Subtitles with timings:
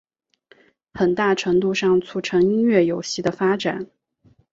[0.95, 3.85] 很大程度上促成音乐游戏的发展。